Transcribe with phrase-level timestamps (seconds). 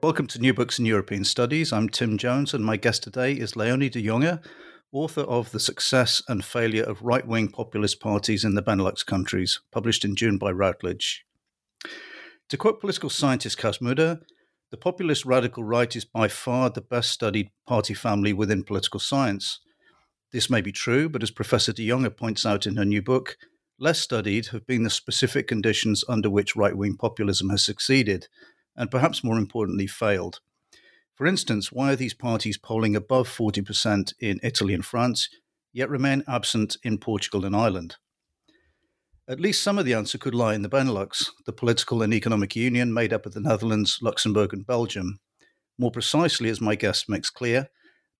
[0.00, 1.72] Welcome to New Books in European Studies.
[1.72, 4.40] I'm Tim Jones, and my guest today is Leonie de Jonge,
[4.92, 9.58] author of The Success and Failure of Right Wing Populist Parties in the Benelux Countries,
[9.72, 11.24] published in June by Routledge.
[12.48, 14.20] To quote political scientist Cas Mudde,
[14.70, 19.58] the populist radical right is by far the best studied party family within political science.
[20.30, 23.36] This may be true, but as Professor de Jonge points out in her new book,
[23.80, 28.28] less studied have been the specific conditions under which right wing populism has succeeded
[28.78, 30.40] and perhaps more importantly, failed.
[31.14, 35.28] For instance, why are these parties polling above 40% in Italy and France,
[35.72, 37.96] yet remain absent in Portugal and Ireland?
[39.28, 42.54] At least some of the answer could lie in the Benelux, the political and economic
[42.54, 45.18] union made up of the Netherlands, Luxembourg, and Belgium.
[45.76, 47.68] More precisely, as my guest makes clear,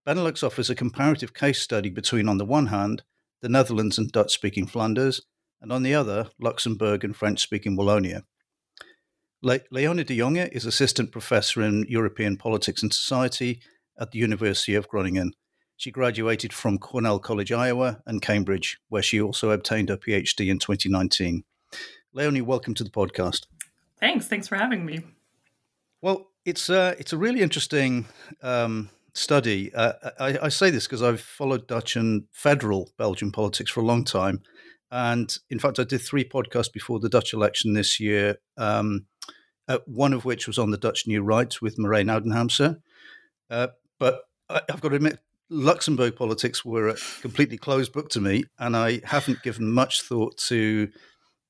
[0.06, 3.04] Benelux offers a comparative case study between, on the one hand,
[3.40, 5.20] the Netherlands and Dutch speaking Flanders,
[5.62, 8.24] and on the other, Luxembourg and French speaking Wallonia.
[9.40, 13.60] Le- Leonie de Jonge is assistant professor in European politics and society
[13.98, 15.32] at the University of Groningen.
[15.76, 20.58] She graduated from Cornell College, Iowa, and Cambridge, where she also obtained her PhD in
[20.58, 21.44] 2019.
[22.12, 23.46] Leonie, welcome to the podcast.
[24.00, 24.26] Thanks.
[24.26, 25.04] Thanks for having me.
[26.02, 28.06] Well, it's a, it's a really interesting
[28.42, 29.72] um, study.
[29.72, 33.86] Uh, I, I, say this because I've followed Dutch and federal Belgian politics for a
[33.86, 34.42] long time.
[34.90, 38.36] And in fact, I did three podcasts before the Dutch election this year.
[38.56, 39.06] Um,
[39.68, 42.80] uh, one of which was on the Dutch New Right with Merijn Oudenampsen.
[43.50, 43.68] Uh,
[43.98, 45.20] but I, have got to admit,
[45.50, 50.36] Luxembourg politics were a completely closed book to me, and I haven't given much thought
[50.48, 50.88] to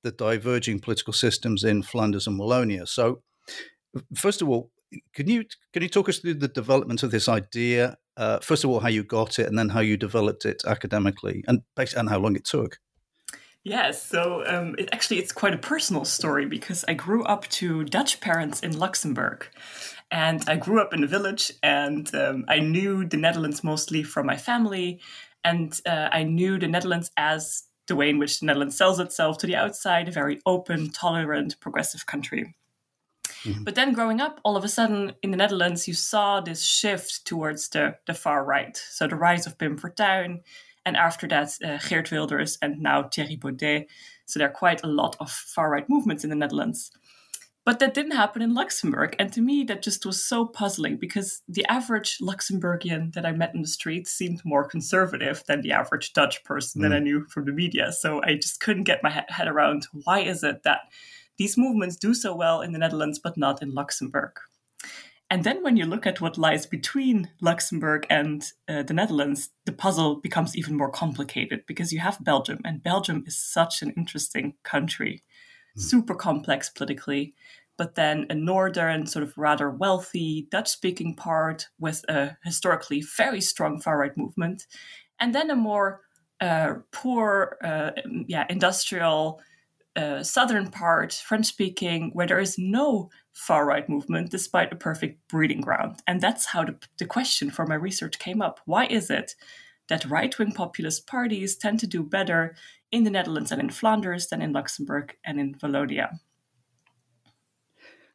[0.05, 2.87] the diverging political systems in Flanders and Wallonia.
[2.87, 3.23] So,
[4.15, 4.71] first of all,
[5.15, 7.99] can you can you talk us through the development of this idea?
[8.17, 11.45] Uh, first of all, how you got it, and then how you developed it academically,
[11.47, 11.63] and
[11.97, 12.79] and how long it took.
[13.65, 17.85] Yes, so um, it, actually, it's quite a personal story because I grew up to
[17.85, 19.47] Dutch parents in Luxembourg.
[20.11, 24.25] And I grew up in a village, and um, I knew the Netherlands mostly from
[24.25, 25.01] my family.
[25.45, 29.39] And uh, I knew the Netherlands as the way in which the Netherlands sells itself
[29.39, 32.55] to the outside a very open, tolerant, progressive country.
[33.45, 33.65] Mm-hmm.
[33.65, 37.25] But then growing up, all of a sudden in the Netherlands, you saw this shift
[37.27, 38.77] towards the, the far right.
[38.91, 40.41] So the rise of Pim Fortuyn,
[40.85, 43.87] and after that, uh, Geert Wilders and now Thierry Baudet.
[44.27, 46.91] So there are quite a lot of far right movements in the Netherlands.
[47.69, 49.15] But that didn't happen in Luxembourg.
[49.19, 53.55] And to me, that just was so puzzling because the average Luxembourgian that I met
[53.55, 56.85] in the street seemed more conservative than the average Dutch person mm.
[56.85, 57.03] that I mm.
[57.03, 57.93] knew from the media.
[57.93, 60.81] So I just couldn't get my head around why is it that
[61.37, 64.33] these movements do so well in the Netherlands but not in Luxembourg.
[65.31, 69.73] And then when you look at what lies between Luxembourg and uh, the Netherlands, the
[69.73, 74.55] puzzle becomes even more complicated because you have Belgium, and Belgium is such an interesting
[74.63, 75.23] country,
[75.77, 75.83] mm.
[75.83, 77.35] super complex politically,
[77.77, 83.43] but then a northern, sort of rather wealthy Dutch speaking part with a historically very
[83.43, 84.67] strong far right movement,
[85.21, 86.01] and then a more
[86.41, 87.91] uh, poor, uh,
[88.27, 89.41] yeah, industrial
[89.99, 95.21] uh, southern part, French speaking, where there is no far right movement despite a perfect
[95.29, 96.01] breeding ground.
[96.07, 98.61] And that's how the, the question for my research came up.
[98.65, 99.35] Why is it
[99.89, 102.55] that right wing populist parties tend to do better
[102.93, 106.21] in the Netherlands and in Flanders than in Luxembourg and in Wallonia?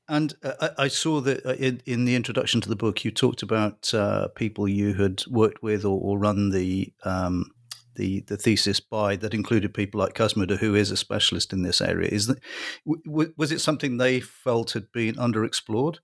[0.07, 3.41] And uh, I saw that uh, in, in, the introduction to the book, you talked
[3.41, 7.51] about uh, people you had worked with or, or run the um,
[7.95, 11.81] the the thesis by that included people like Koos who is a specialist in this
[11.81, 12.09] area.
[12.09, 12.39] Is that
[12.85, 15.97] w- was it something they felt had been underexplored?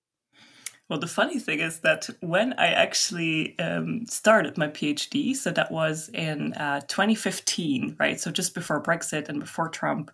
[0.90, 5.72] Well, the funny thing is that when I actually um, started my PhD, so that
[5.72, 8.20] was in uh, 2015, right?
[8.20, 10.10] So just before Brexit and before Trump,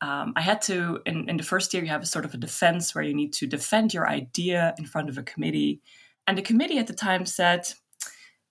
[0.00, 2.38] um, I had to, in, in the first year, you have a sort of a
[2.38, 5.82] defense where you need to defend your idea in front of a committee.
[6.26, 7.68] And the committee at the time said,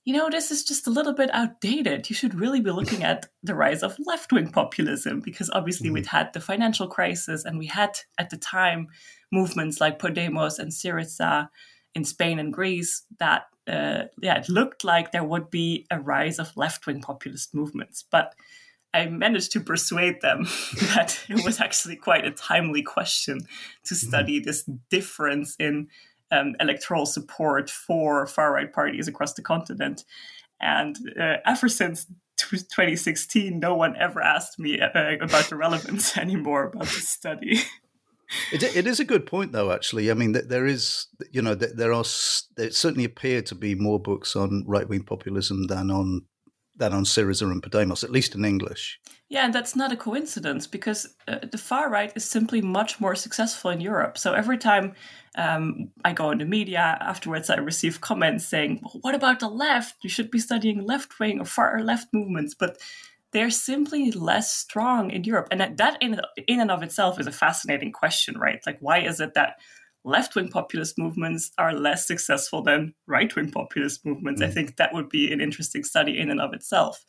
[0.10, 2.10] you know, this is just a little bit outdated.
[2.10, 5.94] You should really be looking at the rise of left wing populism because obviously mm-hmm.
[5.94, 8.88] we'd had the financial crisis and we had at the time
[9.32, 11.50] movements like Podemos and Syriza
[11.94, 16.40] in Spain and Greece that, uh, yeah, it looked like there would be a rise
[16.40, 18.04] of left wing populist movements.
[18.10, 18.34] But
[18.96, 20.46] I managed to persuade them
[20.96, 23.42] that it was actually quite a timely question
[23.86, 24.08] to mm-hmm.
[24.08, 25.90] study this difference in
[26.32, 30.04] um, electoral support for far right parties across the continent.
[30.62, 32.06] And uh, ever since
[32.38, 34.90] 2016, no one ever asked me uh,
[35.22, 37.60] about the relevance anymore about this study.
[38.52, 39.72] It, it is a good point, though.
[39.72, 42.04] Actually, I mean, there is, you know, there are
[42.58, 46.22] there certainly appear to be more books on right wing populism than on
[46.80, 49.00] than on Syriza and Podemos, at least in English.
[49.30, 53.14] Yeah, and that's not a coincidence because uh, the far right is simply much more
[53.14, 54.18] successful in Europe.
[54.18, 54.94] So every time
[55.36, 59.50] um, I go in the media afterwards, I receive comments saying, well, "What about the
[59.50, 59.98] left?
[60.02, 62.78] You should be studying left wing or far left movements." But
[63.32, 67.32] they're simply less strong in Europe, and that in in and of itself is a
[67.32, 68.60] fascinating question, right?
[68.66, 69.58] Like, why is it that
[70.04, 74.42] left wing populist movements are less successful than right wing populist movements.
[74.42, 74.48] Mm.
[74.48, 77.04] I think that would be an interesting study in and of itself.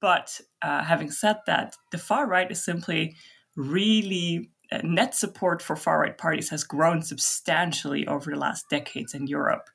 [0.00, 3.16] But uh, having said that, the far right is simply
[3.56, 9.14] really uh, net support for far right parties has grown substantially over the last decades
[9.14, 9.68] in Europe.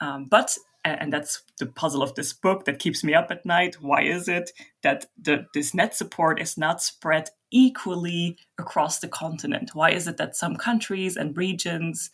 [0.00, 0.56] Um, but
[1.00, 3.76] and that's the puzzle of this book that keeps me up at night.
[3.80, 4.52] Why is it
[4.82, 9.70] that the, this net support is not spread equally across the continent?
[9.74, 12.10] Why is it that some countries and regions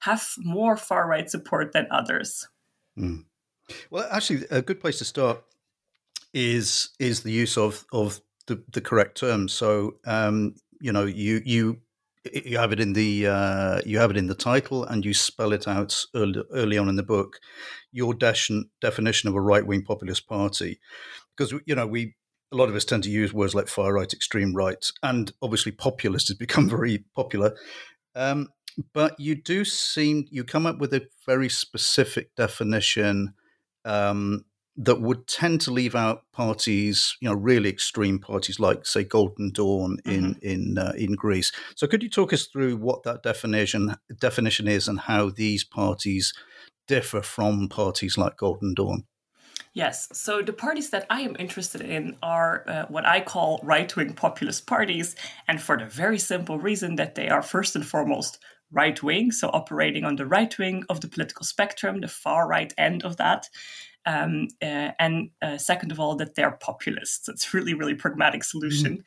[0.00, 2.48] have more far right support than others?
[2.98, 3.24] Mm.
[3.90, 5.42] Well, actually, a good place to start
[6.32, 9.52] is is the use of of the, the correct terms.
[9.52, 11.80] So, um, you know, you you
[12.32, 15.52] you have it in the uh, you have it in the title and you spell
[15.52, 17.38] it out early, early on in the book.
[17.92, 20.80] Your de- definition of a right-wing populist party.
[21.36, 22.14] Because you know we
[22.52, 25.72] a lot of us tend to use words like far right extreme right and obviously
[25.72, 27.56] populist has become very popular.
[28.14, 28.48] Um,
[28.92, 33.34] but you do seem you come up with a very specific definition
[33.84, 34.44] um,
[34.76, 39.52] that would tend to leave out parties, you know, really extreme parties like, say, Golden
[39.52, 40.46] Dawn in mm-hmm.
[40.46, 41.52] in uh, in Greece.
[41.76, 46.32] So, could you talk us through what that definition definition is and how these parties
[46.88, 49.04] differ from parties like Golden Dawn?
[49.74, 50.08] Yes.
[50.12, 54.14] So the parties that I am interested in are uh, what I call right wing
[54.14, 55.16] populist parties,
[55.48, 58.38] and for the very simple reason that they are first and foremost
[58.70, 62.72] right wing, so operating on the right wing of the political spectrum, the far right
[62.78, 63.48] end of that.
[64.06, 67.28] Um, uh, and uh, second of all, that they're populists.
[67.28, 68.92] It's really, really pragmatic solution.
[68.92, 69.00] Mm-hmm.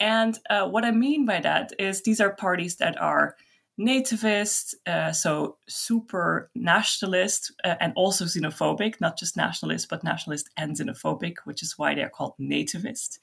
[0.00, 3.36] And uh, what I mean by that is these are parties that are
[3.78, 10.76] nativist, uh, so super nationalist, uh, and also xenophobic, not just nationalist, but nationalist and
[10.76, 13.18] xenophobic, which is why they're called nativist.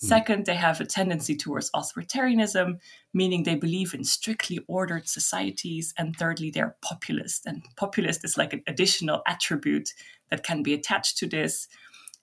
[0.00, 0.08] Mm.
[0.08, 2.78] Second, they have a tendency towards authoritarianism,
[3.12, 5.92] meaning they believe in strictly ordered societies.
[5.98, 7.44] And thirdly, they're populist.
[7.44, 9.92] And populist is like an additional attribute
[10.30, 11.68] that can be attached to this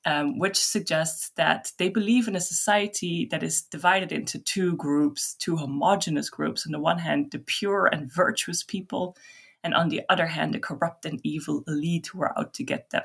[0.06, 5.34] um, which suggests that they believe in a society that is divided into two groups,
[5.36, 6.66] two homogenous groups.
[6.66, 9.18] On the one hand, the pure and virtuous people,
[9.63, 12.91] and on the other hand, the corrupt and evil elite who are out to get
[12.91, 13.03] them.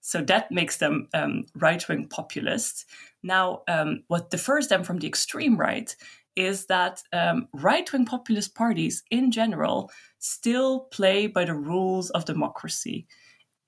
[0.00, 2.86] So that makes them um, right wing populists.
[3.22, 5.94] Now, um, what differs them from the extreme right
[6.34, 12.24] is that um, right wing populist parties in general still play by the rules of
[12.24, 13.06] democracy.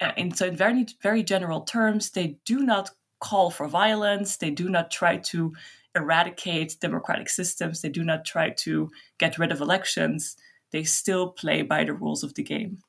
[0.05, 4.37] Uh, and so in very very general terms they do not call for violence.
[4.37, 5.55] They do not try to
[5.95, 7.81] eradicate democratic systems.
[7.81, 10.37] They do not try to get rid of elections.
[10.73, 12.81] They still play by the rules of the game.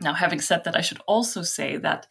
[0.00, 2.06] Now having said that i should also say that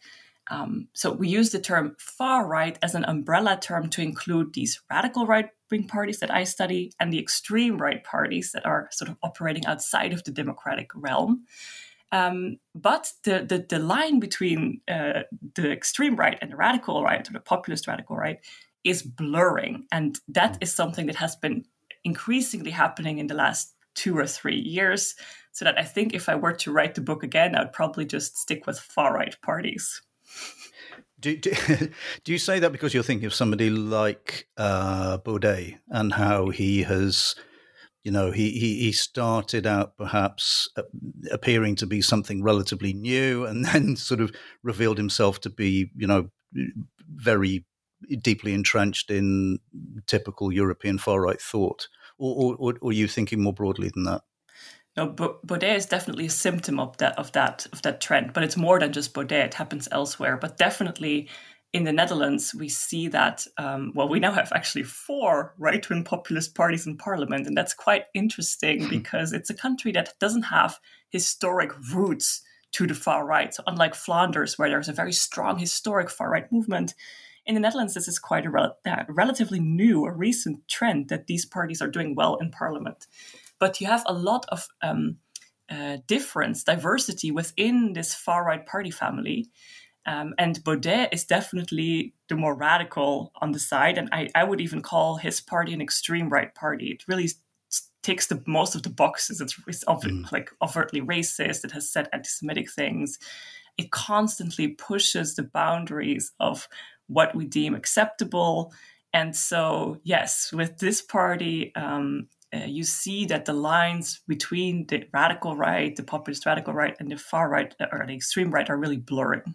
[0.50, 4.82] um, so we use the term far right as an umbrella term to include these
[4.90, 9.10] radical right wing parties that I study and the extreme right parties that are sort
[9.10, 11.44] of operating outside of the democratic realm.
[12.14, 15.22] Um, but the, the, the line between uh,
[15.56, 18.38] the extreme right and the radical right, or the populist radical right,
[18.84, 21.64] is blurring, and that is something that has been
[22.04, 25.16] increasingly happening in the last two or three years.
[25.50, 28.38] So that I think if I were to write the book again, I'd probably just
[28.38, 30.00] stick with far right parties.
[31.18, 31.50] Do, do,
[32.24, 36.82] do, you say that because you're thinking of somebody like uh, Baudet and how he
[36.82, 37.34] has
[38.04, 40.82] you know, he, he, he started out perhaps uh,
[41.32, 44.32] appearing to be something relatively new and then sort of
[44.62, 46.28] revealed himself to be, you know,
[47.08, 47.64] very
[48.20, 49.58] deeply entrenched in
[50.06, 51.88] typical European far right thought.
[52.18, 54.22] or, or, or are you thinking more broadly than that?
[54.96, 58.56] No, Baudet is definitely a symptom of that of that of that trend, but it's
[58.56, 59.46] more than just Baudet.
[59.46, 61.28] It happens elsewhere, but definitely
[61.74, 66.04] in the Netherlands, we see that, um, well, we now have actually four right wing
[66.04, 67.48] populist parties in parliament.
[67.48, 70.78] And that's quite interesting because it's a country that doesn't have
[71.10, 73.52] historic roots to the far right.
[73.52, 76.94] So, unlike Flanders, where there's a very strong historic far right movement,
[77.44, 81.26] in the Netherlands, this is quite a rel- uh, relatively new, a recent trend that
[81.26, 83.08] these parties are doing well in parliament.
[83.58, 85.16] But you have a lot of um,
[85.68, 89.48] uh, difference, diversity within this far right party family.
[90.06, 93.98] Um, and Baudet is definitely the more radical on the side.
[93.98, 96.88] And I, I would even call his party an extreme right party.
[96.88, 97.30] It really
[98.02, 99.40] ticks the most of the boxes.
[99.40, 100.30] It's, it's mm.
[100.30, 101.64] like overtly racist.
[101.64, 103.18] It has said anti-Semitic things.
[103.78, 106.68] It constantly pushes the boundaries of
[107.06, 108.72] what we deem acceptable.
[109.12, 115.04] And so, yes, with this party, um, uh, you see that the lines between the
[115.12, 118.76] radical right, the populist radical right, and the far right or the extreme right are
[118.76, 119.54] really blurring.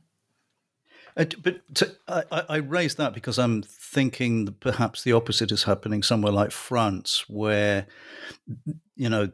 [1.19, 6.01] Uh, but to, I, I raise that because I'm thinking perhaps the opposite is happening
[6.01, 7.87] somewhere like France, where
[8.95, 9.29] you know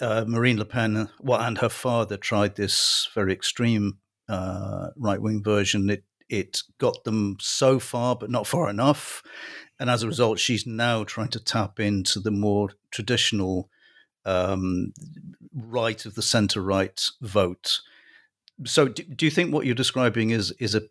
[0.00, 3.98] uh, Marine Le Pen, well, and her father tried this very extreme
[4.30, 5.90] uh, right wing version.
[5.90, 9.22] It it got them so far, but not far enough,
[9.78, 13.68] and as a result, she's now trying to tap into the more traditional
[14.24, 14.94] um,
[15.54, 17.80] right of the centre right vote.
[18.64, 20.82] So, do, do, you think what you're describing is is a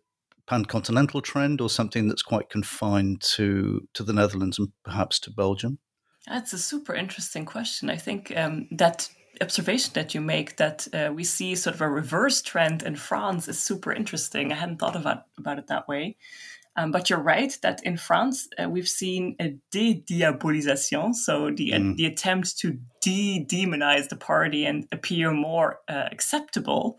[0.50, 5.78] pan-continental trend or something that's quite confined to to the Netherlands and perhaps to Belgium?
[6.26, 7.88] That's a super interesting question.
[7.88, 9.08] I think um, that
[9.40, 13.46] observation that you make that uh, we see sort of a reverse trend in France
[13.46, 14.52] is super interesting.
[14.52, 16.16] I hadn't thought about about it that way.
[16.76, 21.92] Um, but you're right that in France uh, we've seen a de-diabolisation, so the mm.
[21.92, 26.98] uh, the attempt to de-demonize the party and appear more uh, acceptable.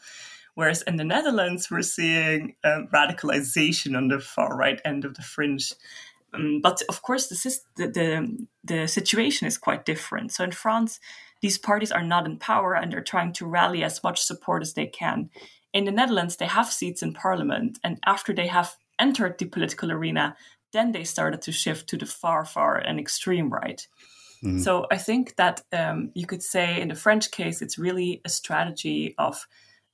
[0.56, 5.22] Whereas in the Netherlands, we're seeing uh, radicalization on the far right end of the
[5.22, 5.74] fringe.
[6.34, 10.32] Um, but of course, the, the, the, situation is quite different.
[10.32, 11.00] So in France,
[11.42, 14.74] these parties are not in power and they're trying to rally as much support as
[14.74, 15.30] they can.
[15.74, 19.92] In the Netherlands, they have seats in parliament, and after they have entered the political
[19.92, 20.36] arena,
[20.74, 23.88] then they started to shift to the far, far and extreme right.
[24.44, 24.60] Mm.
[24.60, 28.30] So I think that um, you could say in the French case, it's really a
[28.30, 29.48] strategy of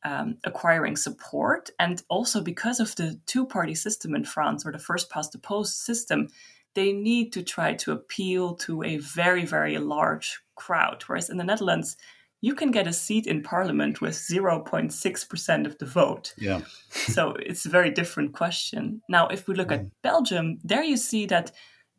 [0.08, 1.70] um, acquiring support.
[1.80, 5.38] And also because of the two party system in France, or the first past the
[5.38, 6.30] post system,
[6.76, 11.04] they need to try to appeal to a very, very large crowd.
[11.08, 11.98] Whereas in the Netherlands,
[12.40, 16.34] you can get a seat in parliament with 0.6% of the vote.
[16.38, 16.62] Yeah.
[16.90, 19.02] so it's a very different question.
[19.10, 19.76] Now, if we look mm.
[19.76, 21.52] at Belgium, there you see that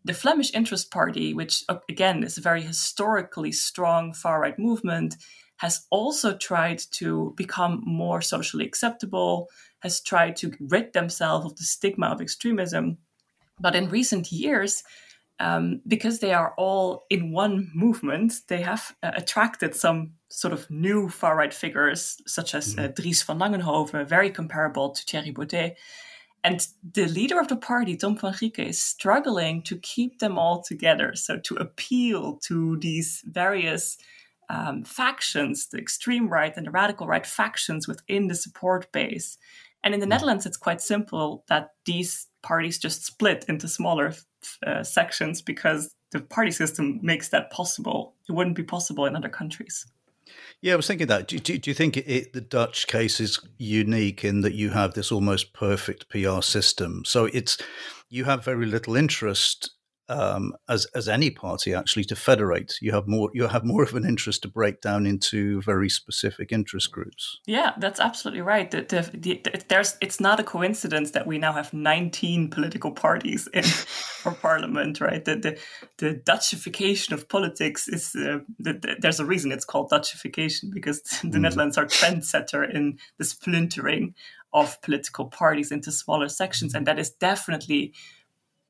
[0.05, 5.17] the Flemish Interest Party, which again is a very historically strong far right movement,
[5.59, 9.49] has also tried to become more socially acceptable,
[9.81, 12.99] has tried to rid themselves of the stigma of extremism.
[13.61, 14.83] But in recent years,
[15.41, 20.69] um, because they are all in one movement, they have uh, attracted some sort of
[20.71, 23.03] new far right figures, such as uh, mm-hmm.
[23.03, 25.77] Dries van Langenhove, very comparable to Thierry Baudet.
[26.45, 30.63] And the leader of the party, Tom van Grieken, is struggling to keep them all
[30.63, 31.15] together.
[31.15, 33.99] So, to appeal to these various
[34.49, 39.39] um, factions, the extreme right and the radical right factions within the support base.
[39.85, 40.11] And in the hmm.
[40.11, 44.15] Netherlands, it's quite simple that these parties just split into smaller
[44.67, 48.15] uh, sections because the party system makes that possible.
[48.29, 49.87] It wouldn't be possible in other countries.
[50.61, 51.29] Yeah, I was thinking that.
[51.29, 54.95] Do, do, do you think it, the Dutch case is unique in that you have
[54.95, 57.03] this almost perfect PR system?
[57.07, 57.59] So it's
[58.09, 59.71] you have very little interest
[60.09, 62.75] um, as as any party actually to federate.
[62.81, 66.53] You have more you have more of an interest to break down into very specific
[66.53, 67.41] interest groups.
[67.47, 68.71] Yeah, that's absolutely right.
[68.71, 73.49] The, the, the, there's it's not a coincidence that we now have 19 political parties
[73.53, 73.65] in
[74.25, 75.25] our parliament, right?
[75.25, 75.59] The the,
[75.99, 81.41] the Dutchification of politics is uh, there's a reason it's called Dutchification because the mm.
[81.41, 84.15] Netherlands are trendsetter in the splintering
[84.55, 87.93] of political parties into smaller sections, and that is definitely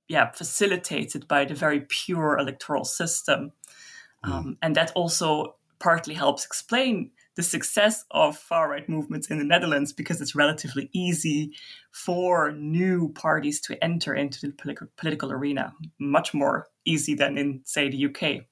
[0.08, 3.52] yeah facilitated by the very pure electoral system,
[4.24, 4.30] mm.
[4.30, 9.44] um, and that also partly helps explain the success of far right movements in the
[9.44, 11.54] Netherlands because it's relatively easy
[11.92, 17.60] for new parties to enter into the political, political arena, much more easy than in,
[17.64, 18.44] say, the UK.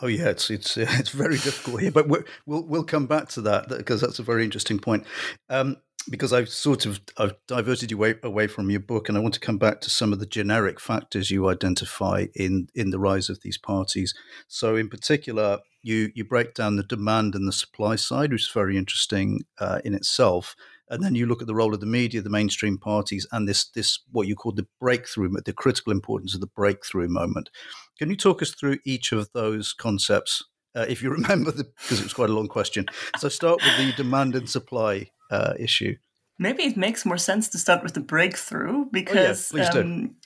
[0.00, 3.40] Oh yeah, it's it's it's very difficult here, but we will we'll come back to
[3.42, 5.04] that because that's a very interesting point.
[5.48, 9.20] Um, because I've sort of I've diverted you away, away from your book, and I
[9.20, 12.98] want to come back to some of the generic factors you identify in in the
[12.98, 14.14] rise of these parties.
[14.48, 18.50] So, in particular, you you break down the demand and the supply side, which is
[18.52, 20.54] very interesting uh, in itself.
[20.88, 23.68] And then you look at the role of the media, the mainstream parties, and this
[23.70, 27.50] this what you call the breakthrough, the critical importance of the breakthrough moment.
[27.98, 30.42] Can you talk us through each of those concepts,
[30.74, 32.86] uh, if you remember, because it was quite a long question.
[33.18, 35.96] So start with the demand and supply uh, issue.
[36.38, 40.16] Maybe it makes more sense to start with the breakthrough because oh, yeah, um,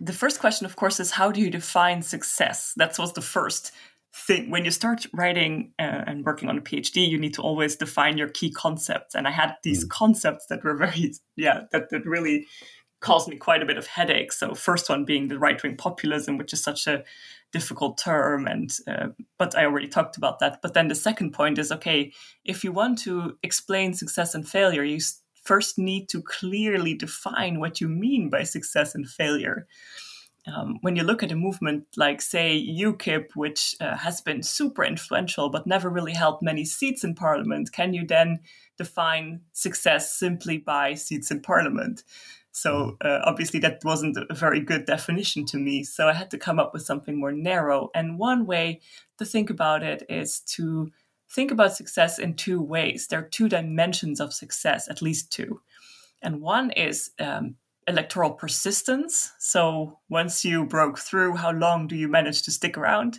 [0.00, 2.72] the first question, of course, is how do you define success?
[2.76, 3.72] That was the first
[4.14, 4.50] thing.
[4.50, 8.16] When you start writing uh, and working on a PhD, you need to always define
[8.16, 9.14] your key concepts.
[9.14, 9.90] And I had these mm.
[9.90, 12.46] concepts that were very, yeah, that, that really
[13.04, 14.32] caused me quite a bit of headache.
[14.32, 17.04] So, first one being the right wing populism, which is such a
[17.52, 19.08] difficult term, and uh,
[19.38, 20.62] but I already talked about that.
[20.62, 22.12] But then the second point is okay,
[22.44, 25.00] if you want to explain success and failure, you
[25.44, 29.66] first need to clearly define what you mean by success and failure.
[30.46, 34.84] Um, when you look at a movement like, say, UKIP, which uh, has been super
[34.84, 38.40] influential but never really held many seats in parliament, can you then
[38.76, 42.04] define success simply by seats in parliament?
[42.54, 43.06] So mm-hmm.
[43.06, 45.82] uh, obviously that wasn't a very good definition to me.
[45.82, 47.90] So I had to come up with something more narrow.
[47.94, 48.80] And one way
[49.18, 50.90] to think about it is to
[51.30, 53.08] think about success in two ways.
[53.08, 55.60] There are two dimensions of success, at least two.
[56.22, 57.56] And one is um,
[57.88, 59.32] electoral persistence.
[59.38, 63.18] So once you broke through, how long do you manage to stick around?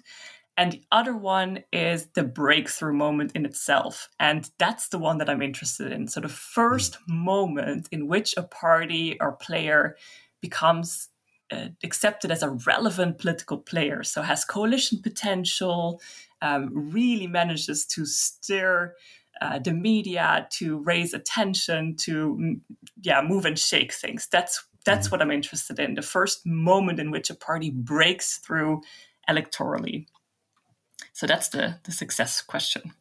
[0.58, 4.10] And the other one is the breakthrough moment in itself.
[4.20, 6.08] And that's the one that I'm interested in.
[6.08, 9.98] So the first moment in which a party or player
[10.42, 11.10] becomes
[11.52, 16.02] uh, accepted as a relevant political player, so has coalition potential,
[16.42, 18.96] um, really manages to stir
[19.42, 22.60] uh, the media, to raise attention, to
[23.02, 24.28] yeah, move and shake things.
[24.32, 25.96] That's that's what I'm interested in.
[25.96, 28.82] The first moment in which a party breaks through
[29.30, 30.06] electorally.
[31.16, 32.94] So that's the the success question.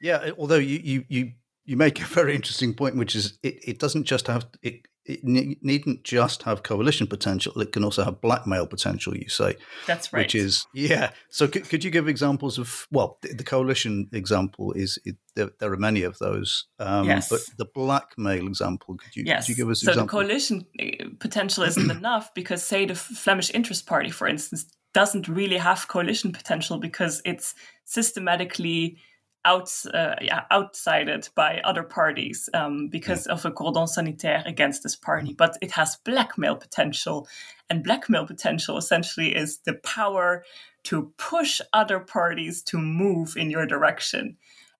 [0.00, 1.32] Yeah, although you you you
[1.64, 5.22] you make a very interesting point, which is it, it doesn't just have it it
[5.22, 9.16] needn't just have coalition potential; it can also have blackmail potential.
[9.16, 9.54] You say
[9.86, 10.24] that's right.
[10.24, 11.10] Which is yeah.
[11.30, 15.50] So could, could you give examples of well, the, the coalition example is it, there,
[15.60, 16.66] there, are many of those.
[16.80, 17.28] Um, yes.
[17.28, 19.46] But the blackmail example, could you, yes.
[19.46, 19.82] could you give us?
[19.82, 20.18] So example?
[20.18, 25.28] the coalition eh, potential isn't enough because, say, the Flemish Interest Party, for instance, doesn't
[25.28, 27.54] really have coalition potential because it's
[27.84, 28.96] systematically
[29.44, 33.34] out, uh, yeah, outsided by other parties um, because yeah.
[33.34, 35.34] of a cordon sanitaire against this party.
[35.34, 37.28] But it has blackmail potential.
[37.68, 40.42] And blackmail potential essentially is the power
[40.84, 44.38] to push other parties to move in your direction.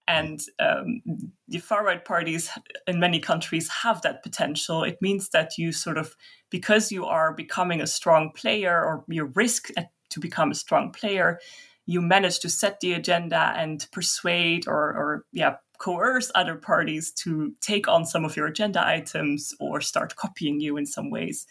[0.08, 1.02] And um,
[1.46, 2.48] the far right parties
[2.86, 4.82] in many countries have that potential.
[4.82, 6.16] It means that you sort of,
[6.48, 9.68] because you are becoming a strong player or you risk
[10.10, 11.40] to become a strong player,
[11.86, 17.52] you manage to set the agenda and persuade or, or yeah, coerce other parties to
[17.60, 21.46] take on some of your agenda items or start copying you in some ways.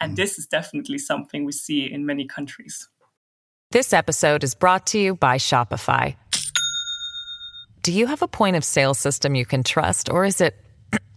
[0.00, 0.16] And mm.
[0.16, 2.88] this is definitely something we see in many countries.
[3.70, 6.16] This episode is brought to you by Shopify.
[7.82, 10.56] Do you have a point of sale system you can trust, or is it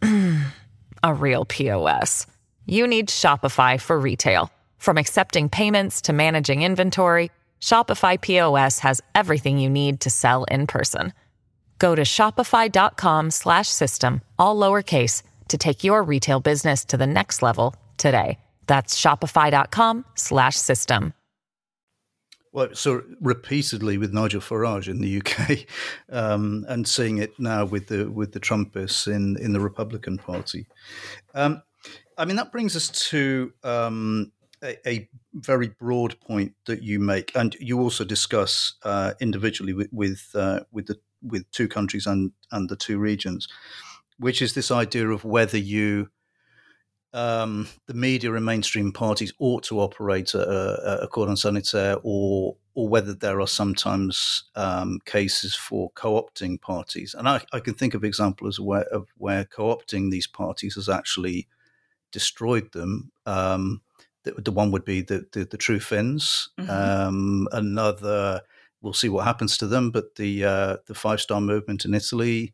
[1.03, 2.27] a real POS?
[2.65, 4.51] You need Shopify for retail.
[4.81, 7.29] From accepting payments to managing inventory,
[7.61, 11.13] Shopify POS has everything you need to sell in person.
[11.77, 18.39] Go to shopify.com/system all lowercase to take your retail business to the next level today.
[18.65, 21.13] That's shopify.com/system.
[22.51, 25.67] Well, so repeatedly with Nigel Farage in the UK,
[26.11, 30.65] um, and seeing it now with the with the Trumpists in in the Republican Party.
[31.35, 31.61] Um,
[32.17, 34.31] I mean, that brings us to um,
[34.63, 39.89] a, a, very broad point that you make, and you also discuss uh, individually with
[39.91, 43.47] with, uh, with the with two countries and and the two regions,
[44.17, 46.09] which is this idea of whether you
[47.13, 52.87] um, the media and mainstream parties ought to operate a, a, cordon sanitaire, or or
[52.87, 57.13] whether there are sometimes um, cases for co-opting parties.
[57.17, 61.47] And I, I, can think of examples where of where co-opting these parties has actually
[62.11, 63.11] destroyed them.
[63.25, 63.81] Um,
[64.23, 66.49] the, the one would be the the, the True Finns.
[66.59, 66.69] Mm-hmm.
[66.69, 68.41] Um, another,
[68.81, 69.91] we'll see what happens to them.
[69.91, 72.53] But the uh, the Five Star Movement in Italy,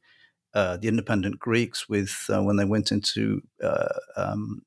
[0.54, 4.62] uh, the Independent Greeks, with uh, when they went into uh, um,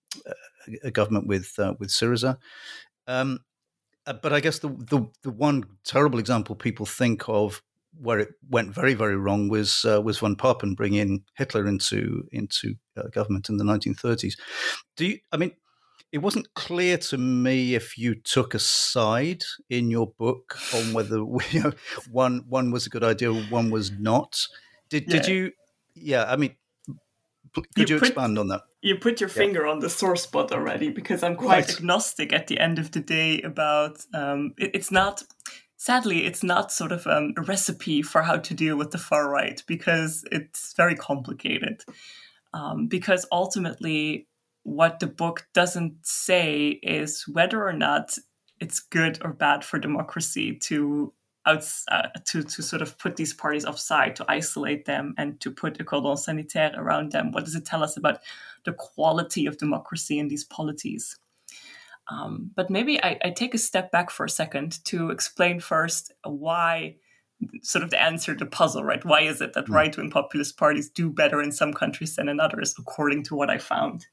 [0.82, 2.38] a government with uh, with Syriza.
[3.06, 3.40] Um,
[4.06, 7.62] uh, but I guess the, the the one terrible example people think of
[7.98, 12.74] where it went very, very wrong was uh, was von Papen bringing Hitler into into
[12.96, 14.34] uh, government in the 1930s.
[14.96, 15.18] Do you?
[15.32, 15.52] I mean,
[16.12, 21.16] it wasn't clear to me if you took a side in your book on whether
[21.50, 21.72] you know,
[22.10, 24.46] one one was a good idea, one was not.
[24.88, 25.12] Did yeah.
[25.12, 25.52] did you?
[25.94, 26.54] Yeah, I mean,
[27.54, 28.62] could you, you put, expand on that?
[28.80, 29.34] You put your yeah.
[29.34, 31.76] finger on the sore spot already because I'm quite right.
[31.76, 34.04] agnostic at the end of the day about.
[34.14, 35.22] Um, it, it's not.
[35.76, 39.30] Sadly, it's not sort of um, a recipe for how to deal with the far
[39.30, 41.82] right because it's very complicated.
[42.52, 44.26] Um, because ultimately,
[44.62, 48.16] what the book doesn't say is whether or not
[48.60, 51.12] it's good or bad for democracy to
[51.46, 55.50] out, uh, to to sort of put these parties offside, to isolate them, and to
[55.50, 57.32] put a cordon sanitaire around them.
[57.32, 58.20] What does it tell us about
[58.64, 61.16] the quality of democracy in these polities?
[62.08, 66.12] Um, but maybe I, I, take a step back for a second to explain first
[66.24, 66.96] why,
[67.62, 69.04] sort of the answer to the puzzle, right?
[69.04, 69.74] Why is it that mm.
[69.74, 73.48] right wing populist parties do better in some countries than in others, according to what
[73.48, 74.06] I found?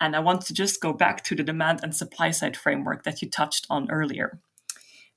[0.00, 3.20] And I want to just go back to the demand and supply side framework that
[3.20, 4.40] you touched on earlier.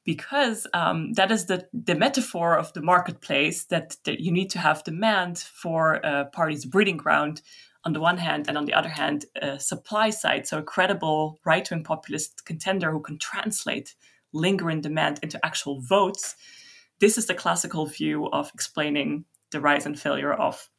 [0.03, 4.59] Because um, that is the, the metaphor of the marketplace that, that you need to
[4.59, 7.41] have demand for a party's breeding ground
[7.83, 11.39] on the one hand, and on the other hand, a supply side, so a credible
[11.45, 13.95] right wing populist contender who can translate
[14.33, 16.35] lingering demand into actual votes.
[16.99, 20.69] This is the classical view of explaining the rise and failure of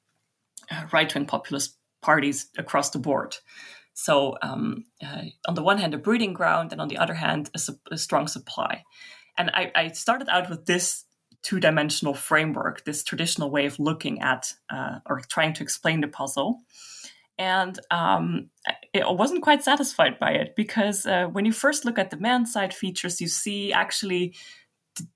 [0.70, 3.36] uh, right wing populist parties across the board.
[3.94, 7.50] So, um, uh, on the one hand, a breeding ground, and on the other hand,
[7.54, 8.84] a, su- a strong supply.
[9.36, 11.04] And I, I, started out with this
[11.42, 16.08] two dimensional framework, this traditional way of looking at uh, or trying to explain the
[16.08, 16.60] puzzle.
[17.38, 18.50] And um,
[18.94, 22.46] I wasn't quite satisfied by it because uh, when you first look at the man
[22.46, 24.34] side features, you see actually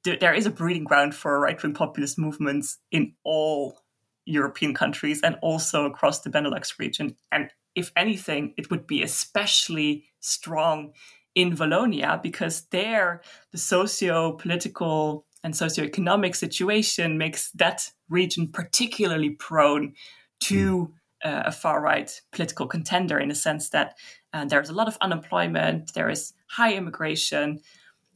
[0.02, 3.78] th- there is a breeding ground for right wing populist movements in all
[4.24, 7.16] European countries and also across the Benelux region.
[7.30, 10.92] And if anything, it would be especially strong
[11.34, 13.20] in Wallonia because there
[13.52, 19.92] the socio political and socioeconomic situation makes that region particularly prone
[20.40, 20.92] to
[21.24, 23.96] uh, a far right political contender in the sense that
[24.32, 27.60] uh, there's a lot of unemployment, there is high immigration,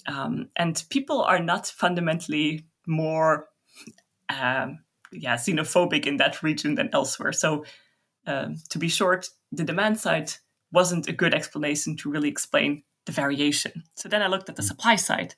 [0.07, 3.49] um, and people are not fundamentally more
[4.31, 4.81] um,
[5.13, 7.33] yeah, xenophobic in that region than elsewhere.
[7.33, 7.65] So,
[8.27, 10.33] um, to be short, the demand side
[10.73, 13.83] wasn't a good explanation to really explain the variation.
[13.97, 15.35] So then I looked at the supply side.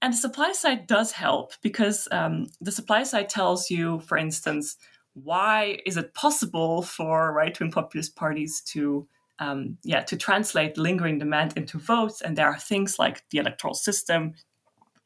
[0.00, 4.76] And the supply side does help because um, the supply side tells you, for instance,
[5.14, 9.06] why is it possible for right-wing populist parties to
[9.38, 13.74] um, yeah to translate lingering demand into votes and there are things like the electoral
[13.74, 14.34] system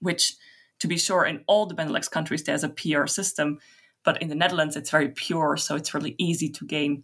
[0.01, 0.35] which
[0.79, 3.59] to be sure in all the benelux countries there's a pr system
[4.05, 7.03] but in the netherlands it's very pure so it's really easy to gain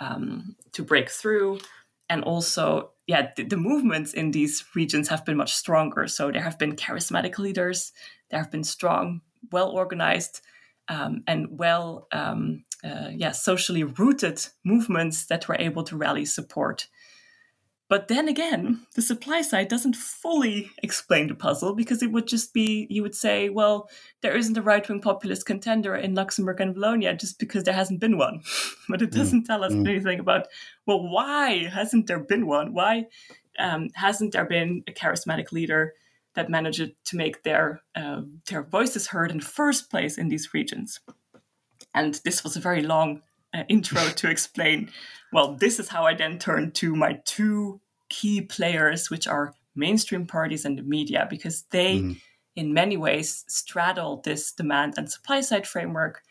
[0.00, 1.60] um, to break through.
[2.08, 6.08] And also, yeah, the, the, movements in these regions have been much stronger.
[6.08, 7.92] So there have been charismatic leaders,
[8.30, 9.20] there have been strong,
[9.52, 10.40] well organized,
[10.88, 16.88] um, and well, um, uh, yeah, socially rooted movements that were able to rally support.
[17.90, 22.54] But then again, the supply side doesn't fully explain the puzzle because it would just
[22.54, 23.90] be you would say, well,
[24.22, 27.98] there isn't a right wing populist contender in Luxembourg and Wallonia just because there hasn't
[27.98, 28.42] been one.
[28.88, 29.16] but it mm.
[29.16, 29.46] doesn't mm.
[29.46, 29.88] tell us mm.
[29.88, 30.46] anything about,
[30.86, 32.74] well, why hasn't there been one?
[32.74, 33.06] Why
[33.58, 35.94] um, hasn't there been a charismatic leader
[36.34, 40.54] that managed to make their, uh, their voices heard in the first place in these
[40.54, 41.00] regions?
[41.92, 43.22] And this was a very long
[43.54, 44.90] uh, intro to explain
[45.32, 50.26] well, this is how I then turn to my two key players, which are mainstream
[50.26, 52.20] parties and the media, because they, mm.
[52.56, 56.22] in many ways, straddle this demand and supply side framework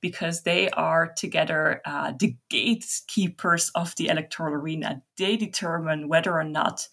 [0.00, 5.02] because they are together uh, the gatekeepers of the electoral arena.
[5.16, 6.88] They determine whether or not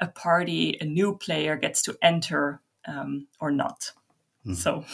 [0.00, 3.92] a party, a new player, gets to enter um, or not.
[4.44, 4.56] Mm.
[4.56, 4.84] So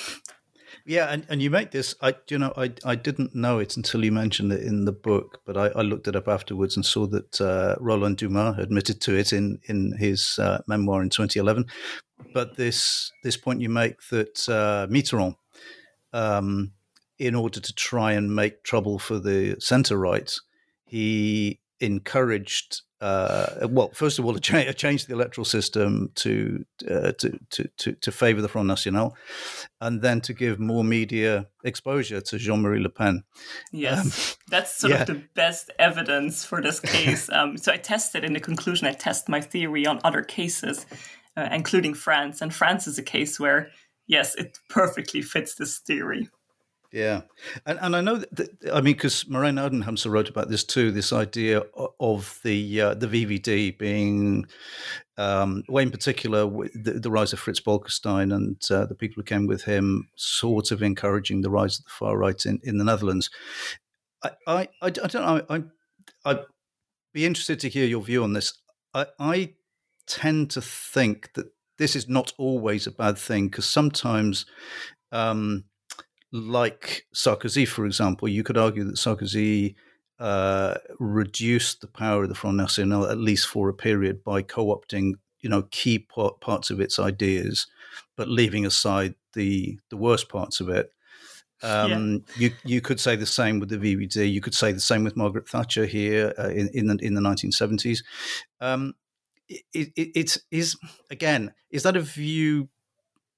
[0.84, 1.94] yeah, and, and you make this.
[2.00, 5.40] I you know I I didn't know it until you mentioned it in the book,
[5.44, 9.16] but I, I looked it up afterwards and saw that uh, Roland Dumas admitted to
[9.16, 11.66] it in in his uh, memoir in 2011.
[12.32, 15.36] But this this point you make that uh, Mitterrand,
[16.12, 16.72] um,
[17.18, 20.32] in order to try and make trouble for the centre right,
[20.84, 26.10] he encouraged uh, well, first of all, a, cha- a change to the electoral system
[26.14, 29.14] to, uh, to, to, to, to favour the Front National,
[29.82, 33.22] and then to give more media exposure to Jean Marie Le Pen.
[33.72, 35.02] Yes, um, that's sort yeah.
[35.02, 37.28] of the best evidence for this case.
[37.30, 40.86] um, so I tested in the conclusion, I test my theory on other cases,
[41.36, 42.40] uh, including France.
[42.40, 43.68] And France is a case where
[44.06, 46.28] yes, it perfectly fits this theory.
[46.94, 47.22] Yeah,
[47.66, 50.92] and and I know that, I mean because Merijn Oudenampsen wrote about this too.
[50.92, 51.64] This idea
[51.98, 54.46] of the uh, the VVD being,
[55.18, 59.24] um, well, in particular, the, the, rise of Frits Bolkestein and uh, the people who
[59.24, 62.84] came with him, sort of encouraging the rise of the far right in, in the
[62.84, 63.28] Netherlands.
[64.22, 65.44] I, I, I, I don't know.
[65.50, 65.64] I
[66.24, 66.44] I'd
[67.12, 68.56] be interested to hear your view on this.
[68.94, 69.54] I, I
[70.06, 74.46] tend to think that this is not always a bad thing because sometimes.
[75.10, 75.64] Um,
[76.34, 79.76] like Sarkozy, for example, you could argue that Sarkozy
[80.18, 85.12] uh, reduced the power of the Front National at least for a period by co-opting,
[85.42, 87.68] you know, key part, parts of its ideas,
[88.16, 90.90] but leaving aside the the worst parts of it.
[91.62, 92.48] Um, yeah.
[92.48, 94.30] You you could say the same with the VVD.
[94.30, 97.20] You could say the same with Margaret Thatcher here uh, in in the in the
[97.20, 98.02] 1970s.
[98.60, 98.94] Um,
[99.48, 100.76] it, it, it is
[101.10, 101.54] again.
[101.70, 102.70] Is that a view?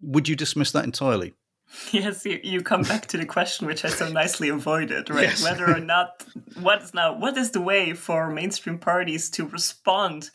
[0.01, 1.35] Would you dismiss that entirely?
[1.93, 5.25] Yes, you, you come back to the question which I so nicely avoided, right?
[5.25, 5.43] Yes.
[5.43, 6.25] Whether or not
[6.61, 10.31] what is now what is the way for mainstream parties to respond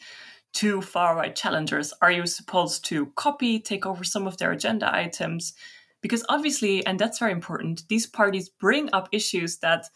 [0.54, 1.94] to far right challengers?
[2.02, 5.54] Are you supposed to copy, take over some of their agenda items?
[6.02, 9.90] Because obviously, and that's very important, these parties bring up issues that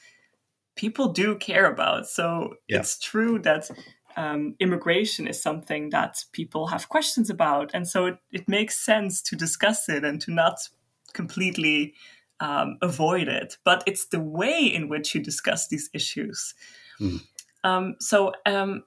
[0.75, 2.07] people do care about.
[2.07, 2.79] So yeah.
[2.79, 3.69] it's true that
[4.17, 7.71] um, immigration is something that people have questions about.
[7.73, 10.69] And so it, it makes sense to discuss it and to not
[11.15, 11.95] completely
[12.39, 16.53] um, avoid it, but it's the way in which you discuss these issues.
[16.99, 17.21] Mm.
[17.63, 18.83] Um, so, um,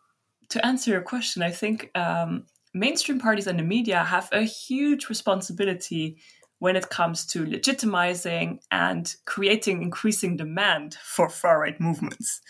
[0.50, 5.08] to answer your question, I think um, mainstream parties and the media have a huge
[5.08, 6.18] responsibility
[6.60, 12.40] when it comes to legitimizing and creating increasing demand for far right movements.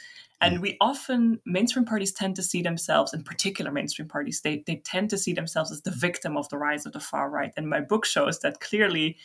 [0.40, 0.62] And hmm.
[0.62, 5.10] we often, mainstream parties tend to see themselves, in particular mainstream parties, they, they tend
[5.10, 7.52] to see themselves as the victim of the rise of the far right.
[7.56, 9.16] And my book shows that clearly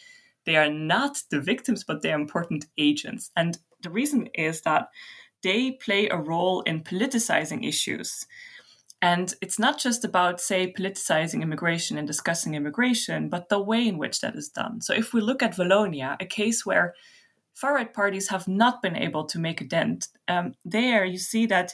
[0.45, 3.32] they are not the victims, but they are important agents.
[3.36, 4.89] And the reason is that
[5.41, 8.25] they play a role in politicizing issues.
[9.01, 13.97] And it's not just about, say, politicizing immigration and discussing immigration, but the way in
[13.97, 14.79] which that is done.
[14.79, 16.95] So if we look at Wallonia, a case where
[17.53, 21.45] far right parties have not been able to make a dent, um, there you see
[21.47, 21.73] that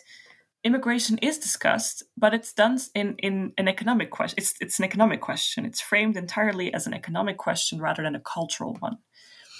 [0.64, 4.36] immigration is discussed, but it's done in, in an economic question.
[4.38, 5.66] It's, it's an economic question.
[5.66, 8.98] It's framed entirely as an economic question rather than a cultural one.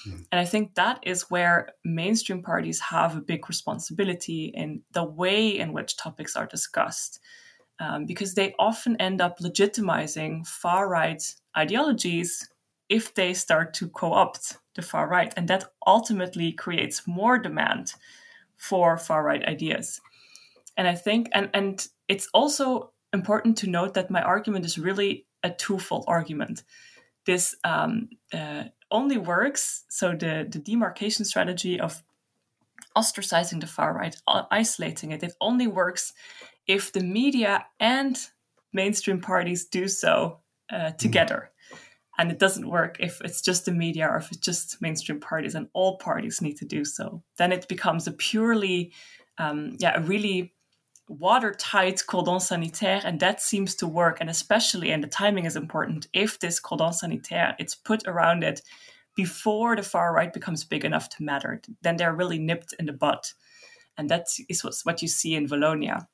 [0.08, 0.26] Mm.
[0.32, 5.58] And I think that is where mainstream parties have a big responsibility in the way
[5.58, 7.20] in which topics are discussed,
[7.80, 11.24] um, because they often end up legitimizing far right
[11.58, 12.50] ideologies
[12.90, 15.34] if they start to co opt the far right.
[15.38, 17.94] And that ultimately creates more demand
[18.58, 20.02] for far right ideas.
[20.80, 25.28] And I think, and, and it's also important to note that my argument is really
[25.44, 26.64] a twofold argument.
[27.26, 32.02] This um, uh, only works, so the, the demarcation strategy of
[32.96, 34.16] ostracizing the far right,
[34.52, 36.14] isolating it, it only works
[36.66, 38.18] if the media and
[38.72, 40.40] mainstream parties do so
[40.72, 41.52] uh, together.
[41.74, 41.78] Mm.
[42.20, 45.56] And it doesn't work if it's just the media or if it's just mainstream parties,
[45.56, 47.22] and all parties need to do so.
[47.38, 48.94] Then it becomes a purely,
[49.38, 50.54] um, yeah, a really
[51.10, 54.18] watertight cordon sanitaire, and that seems to work.
[54.22, 58.62] And especially, and the timing is important, if this cordon sanitaire it's put around it
[59.16, 62.94] before the far right becomes big enough to matter, then they're really nipped in the
[62.94, 63.34] butt,
[63.98, 66.06] and that is what you see in Wallonia.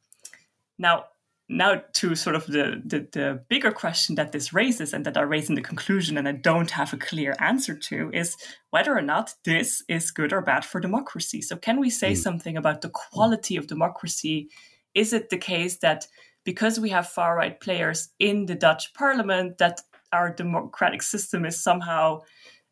[0.80, 1.06] Now,
[1.48, 5.22] now to sort of the, the, the bigger question that this raises and that I
[5.22, 8.36] raise in the conclusion and I don't have a clear answer to is
[8.72, 11.42] whether or not this is good or bad for democracy.
[11.42, 12.18] So can we say mm.
[12.18, 14.50] something about the quality of democracy
[14.96, 16.08] is it the case that
[16.44, 19.82] because we have far right players in the Dutch parliament, that
[20.12, 22.22] our democratic system is somehow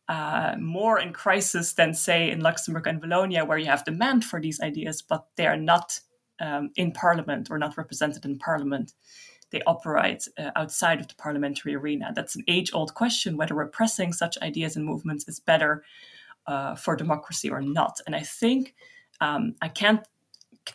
[0.07, 4.39] uh, more in crisis than, say, in Luxembourg and Wallonia, where you have demand for
[4.39, 5.99] these ideas, but they are not
[6.39, 8.93] um, in parliament or not represented in parliament.
[9.51, 12.12] They operate uh, outside of the parliamentary arena.
[12.15, 15.83] That's an age old question whether repressing such ideas and movements is better
[16.47, 17.99] uh, for democracy or not.
[18.05, 18.73] And I think
[19.21, 20.05] um, I can't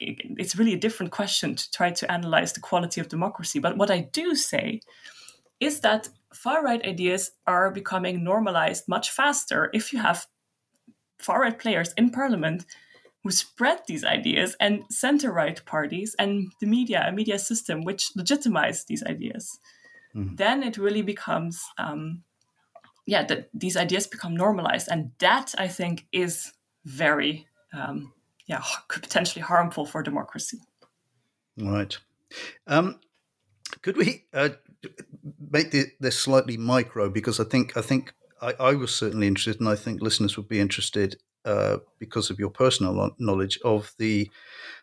[0.00, 3.58] it's really a different question to try to analyze the quality of democracy.
[3.58, 4.80] But what I do say
[5.60, 10.26] is that far right ideas are becoming normalized much faster if you have
[11.18, 12.64] far right players in parliament
[13.24, 18.14] who spread these ideas and center right parties and the media, a media system which
[18.14, 19.58] legitimize these ideas.
[20.14, 20.36] Mm-hmm.
[20.36, 22.22] Then it really becomes, um,
[23.06, 24.88] yeah, that these ideas become normalized.
[24.88, 26.52] And that I think is
[26.84, 28.12] very um,
[28.48, 30.58] yeah, could potentially harmful for democracy.
[31.56, 31.96] Right.
[32.66, 32.98] Um,
[33.82, 34.50] could we uh,
[35.50, 37.10] make this slightly micro?
[37.10, 40.48] Because I think I think I, I, was certainly interested, and I think listeners would
[40.48, 44.30] be interested uh, because of your personal knowledge of the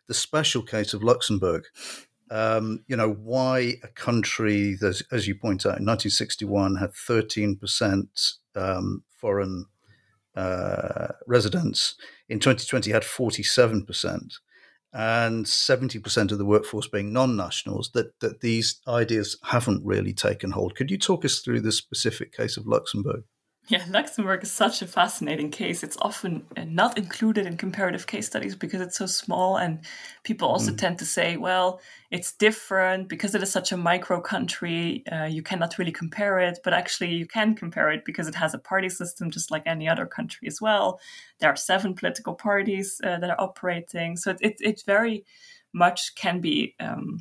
[0.08, 1.64] the special case of Luxembourg.
[2.30, 7.58] Um, you know why a country, that, as you point out, in 1961 had 13
[7.58, 8.20] percent
[8.56, 9.66] um, foreign
[10.36, 11.96] uh, residents.
[12.28, 14.36] In 2020, had 47 percent
[14.96, 20.74] and 70% of the workforce being non-nationals that, that these ideas haven't really taken hold.
[20.76, 23.24] Could you talk us through the specific case of luxembourg
[23.68, 25.82] yeah, Luxembourg is such a fascinating case.
[25.82, 29.80] It's often uh, not included in comparative case studies because it's so small, and
[30.24, 30.78] people also mm.
[30.78, 35.04] tend to say, well, it's different because it is such a micro country.
[35.12, 38.54] Uh, you cannot really compare it, but actually, you can compare it because it has
[38.54, 41.00] a party system just like any other country as well.
[41.40, 45.26] There are seven political parties uh, that are operating, so it, it, it very
[45.74, 47.18] much can be um,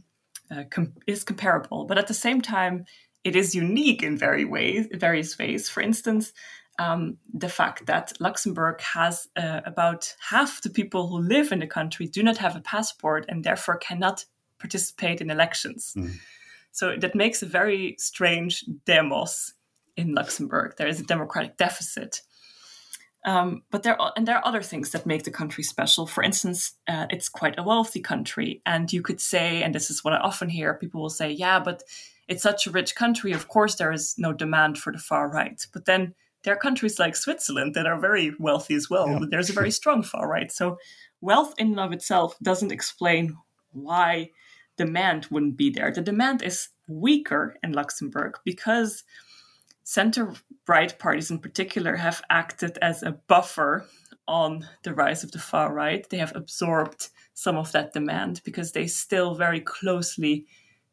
[0.51, 1.85] uh, com- is comparable.
[1.85, 2.85] But at the same time,
[3.25, 5.69] it is unique in very ways, various ways.
[5.69, 6.33] For instance,
[6.79, 11.67] um, the fact that Luxembourg has uh, about half the people who live in the
[11.67, 14.25] country do not have a passport and therefore cannot
[14.59, 15.95] participate in elections.
[15.97, 16.15] Mm.
[16.73, 19.55] So that makes a very strange demos
[19.97, 20.75] in Luxembourg.
[20.77, 22.21] There is a democratic deficit.
[23.25, 26.07] Um, but there are, and there are other things that make the country special.
[26.07, 30.05] For instance, uh, it's quite a wealthy country, and you could say, and this is
[30.05, 31.85] what I often hear: people will say, "Yeah, but
[32.29, 35.67] it's such a rich country, of course, there is no demand for the far right.
[35.73, 39.09] But then there are countries like Switzerland that are very wealthy as well.
[39.09, 39.19] Yeah.
[39.19, 40.51] But there's a very strong far right.
[40.53, 40.79] So
[41.21, 43.37] wealth in and of itself doesn't explain
[43.73, 44.31] why
[44.77, 45.91] demand wouldn't be there.
[45.91, 49.05] The demand is weaker in Luxembourg because
[49.85, 50.35] center
[50.67, 53.87] right parties in particular have acted as a buffer
[54.27, 56.09] on the rise of the far right.
[56.09, 60.47] They have absorbed some of that demand because they still very closely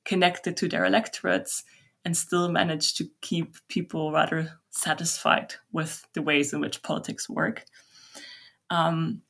[0.05, 1.63] connected to their electorates
[2.03, 7.65] and still manage to keep people rather satisfied with the ways in which politics work.
[8.69, 9.21] Um,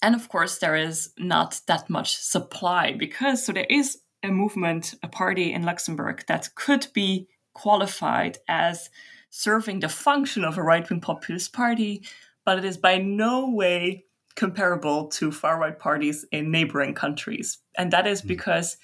[0.00, 4.94] and of course, there is not that much supply because so there is a movement,
[5.02, 8.90] a party in Luxembourg that could be qualified as
[9.30, 12.02] serving the function of a right wing populist party,
[12.44, 14.04] but it is by no way
[14.36, 17.58] comparable to far right parties in neighboring countries.
[17.76, 18.28] And that is hmm.
[18.28, 18.76] because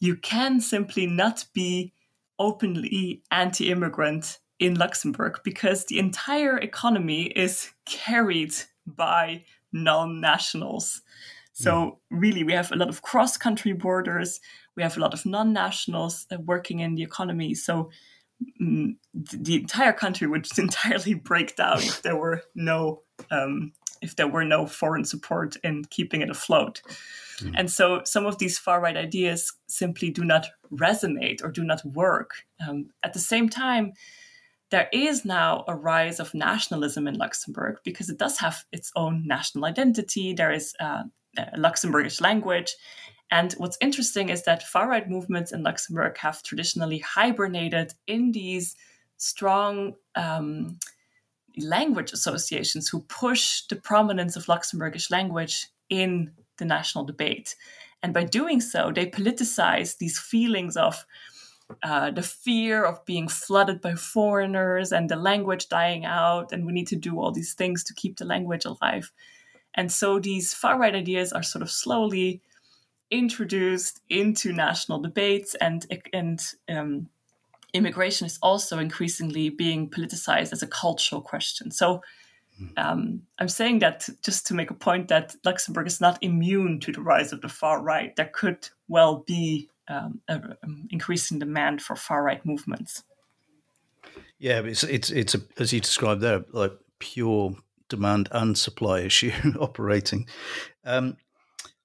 [0.00, 1.92] you can simply not be
[2.38, 8.54] openly anti immigrant in Luxembourg because the entire economy is carried
[8.86, 11.02] by non nationals.
[11.52, 14.40] So, really, we have a lot of cross country borders,
[14.76, 17.54] we have a lot of non nationals uh, working in the economy.
[17.54, 17.90] So,
[18.60, 24.28] mm, the entire country would entirely break down if there were no um, if there
[24.28, 26.82] were no foreign support in keeping it afloat.
[27.40, 27.54] Mm.
[27.56, 31.84] And so some of these far right ideas simply do not resonate or do not
[31.84, 32.30] work.
[32.66, 33.92] Um, at the same time,
[34.70, 39.26] there is now a rise of nationalism in Luxembourg because it does have its own
[39.26, 40.32] national identity.
[40.32, 41.04] There is uh,
[41.36, 42.74] a Luxembourgish language.
[43.32, 48.76] And what's interesting is that far right movements in Luxembourg have traditionally hibernated in these
[49.18, 50.78] strong um,
[51.58, 57.56] language associations who push the prominence of Luxembourgish language in the national debate.
[58.02, 61.04] And by doing so, they politicize these feelings of
[61.82, 66.72] uh, the fear of being flooded by foreigners and the language dying out, and we
[66.72, 69.12] need to do all these things to keep the language alive.
[69.74, 72.42] And so these far right ideas are sort of slowly
[73.10, 77.08] introduced into national debates, and and um,
[77.72, 81.70] immigration is also increasingly being politicized as a cultural question.
[81.70, 82.02] So
[82.76, 86.92] um, I'm saying that just to make a point that Luxembourg is not immune to
[86.92, 88.14] the rise of the far right.
[88.16, 93.02] There could well be um, an um, increasing demand for far right movements.
[94.38, 97.56] Yeah, it's it's it's a, as you described there, like pure
[97.88, 100.26] demand and supply issue operating.
[100.84, 101.16] Um,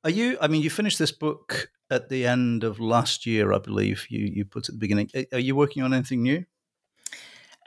[0.03, 0.37] are you?
[0.39, 4.07] I mean, you finished this book at the end of last year, I believe.
[4.09, 5.09] You you put at the beginning.
[5.31, 6.45] Are you working on anything new?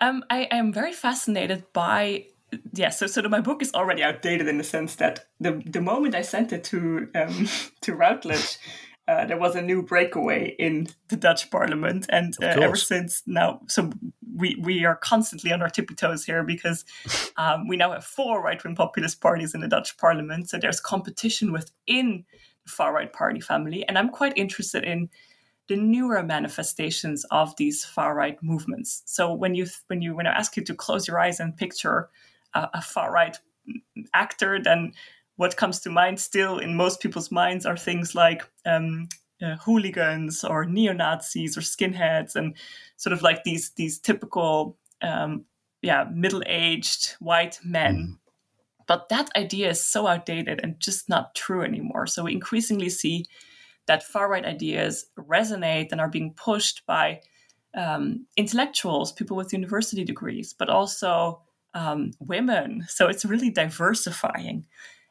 [0.01, 2.27] Um, I am very fascinated by
[2.73, 6.15] yeah, so so my book is already outdated in the sense that the the moment
[6.15, 7.49] I sent it to um,
[7.83, 8.59] to Routledge,
[9.07, 13.61] uh, there was a new breakaway in the Dutch Parliament, and uh, ever since now,
[13.67, 13.91] so
[14.35, 16.85] we we are constantly on our tippy toes here because
[17.37, 20.49] um, we now have four right wing populist parties in the Dutch Parliament.
[20.49, 22.25] So there's competition within
[22.69, 25.09] far right party family, and I'm quite interested in
[25.69, 29.03] the newer manifestations of these far right movements.
[29.07, 32.09] So when you when you when I ask you to close your eyes and picture
[32.55, 33.37] a, a far right
[34.15, 34.93] actor, then
[35.37, 39.09] what comes to mind still in most people's minds are things like um,
[39.43, 42.57] uh, hooligans or neo Nazis or skinheads, and
[42.97, 45.45] sort of like these these typical um,
[45.83, 47.97] yeah, middle aged white men.
[47.97, 48.28] Mm.
[48.89, 52.09] But that idea is so outdated and just not true anymore.
[52.09, 53.27] So we increasingly see
[53.87, 57.21] that far right ideas resonate and are being pushed by
[57.77, 61.43] um, intellectuals, people with university degrees, but also
[61.75, 62.87] um, women.
[62.89, 64.67] So it's really diversifying.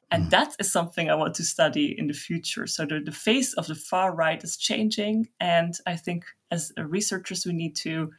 [0.09, 0.29] And mm.
[0.31, 2.65] that is something I want to study in the future.
[2.65, 5.29] So the, the face of the far right is changing.
[5.39, 8.11] And I think as researchers, we need to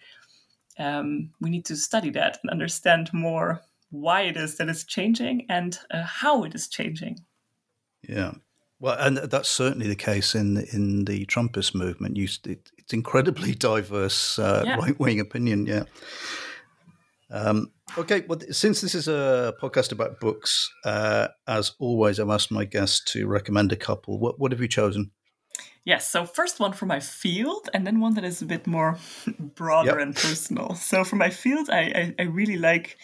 [0.78, 5.46] um, we need to study that and understand more why it is that it's changing
[5.48, 7.18] and uh, how it is changing.
[8.08, 8.32] Yeah.
[8.80, 12.16] Well, and that's certainly the case in in the Trumpist movement.
[12.16, 14.76] You, it, it's incredibly diverse uh, yeah.
[14.76, 15.66] right wing opinion.
[15.66, 15.84] Yeah.
[17.30, 18.24] Um, okay.
[18.28, 23.12] Well, since this is a podcast about books, uh, as always, I've asked my guests
[23.12, 24.18] to recommend a couple.
[24.18, 25.10] What What have you chosen?
[25.84, 28.98] Yes, so first one for my field, and then one that is a bit more
[29.38, 30.00] broader yep.
[30.00, 30.74] and personal.
[30.74, 32.98] So for my field, I, I, I really like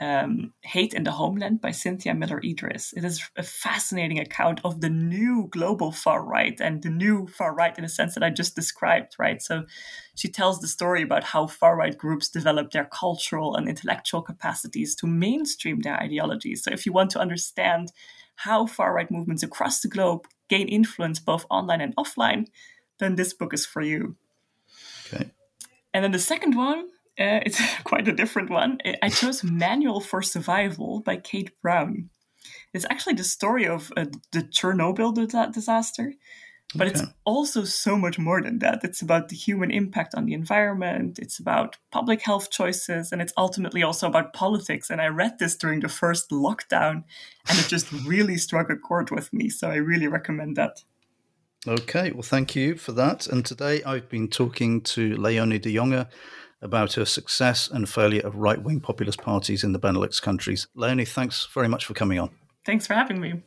[0.00, 2.92] um, Hate in the Homeland by Cynthia Miller Idriss.
[2.96, 7.54] It is a fascinating account of the new global far right and the new far
[7.54, 9.40] right in the sense that I just described, right?
[9.40, 9.64] So
[10.14, 14.94] she tells the story about how far right groups develop their cultural and intellectual capacities
[14.96, 16.62] to mainstream their ideologies.
[16.62, 17.92] So if you want to understand
[18.36, 22.46] how far right movements across the globe gain influence both online and offline,
[22.98, 24.16] then this book is for you.
[25.06, 25.30] Okay.
[25.92, 26.88] And then the second one
[27.18, 28.78] uh, it's quite a different one.
[29.02, 32.10] I chose Manual for Survival by Kate Brown.
[32.72, 35.14] It's actually the story of uh, the Chernobyl
[35.52, 36.12] disaster,
[36.74, 37.00] but okay.
[37.00, 38.80] it's also so much more than that.
[38.84, 43.32] It's about the human impact on the environment, it's about public health choices, and it's
[43.36, 44.90] ultimately also about politics.
[44.90, 47.04] And I read this during the first lockdown,
[47.48, 49.48] and it just really struck a chord with me.
[49.48, 50.82] So I really recommend that.
[51.66, 53.26] Okay, well, thank you for that.
[53.26, 56.06] And today I've been talking to Leonie de Jonge
[56.62, 60.66] about her success and failure of right wing populist parties in the Benelux countries.
[60.74, 62.30] Leonie, thanks very much for coming on.
[62.64, 63.42] Thanks for having me.